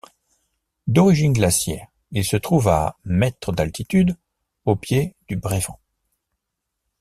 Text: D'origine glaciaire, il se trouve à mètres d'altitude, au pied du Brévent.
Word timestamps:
D'origine 0.87 1.31
glaciaire, 1.31 1.85
il 2.09 2.25
se 2.25 2.35
trouve 2.35 2.69
à 2.69 2.97
mètres 3.05 3.51
d'altitude, 3.51 4.17
au 4.65 4.75
pied 4.75 5.15
du 5.27 5.35
Brévent. 5.35 5.79